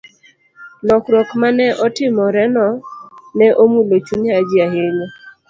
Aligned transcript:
Lokruok 0.87 1.29
ma 1.41 1.49
ne 1.57 1.67
otimoreno 1.85 2.67
ne 3.37 3.47
omulo 3.63 3.95
chuny 4.05 4.25
Haji 4.33 4.57
ahinya. 4.65 5.07